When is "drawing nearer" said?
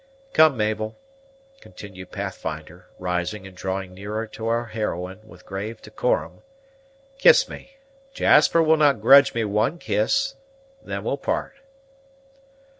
3.55-4.25